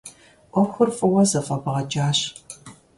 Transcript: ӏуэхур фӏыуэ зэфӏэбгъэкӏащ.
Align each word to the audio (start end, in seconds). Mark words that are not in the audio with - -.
ӏуэхур 0.51 0.89
фӏыуэ 0.97 1.23
зэфӏэбгъэкӏащ. 1.31 2.19